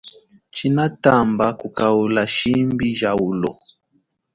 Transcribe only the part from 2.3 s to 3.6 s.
shimbi ja ulo.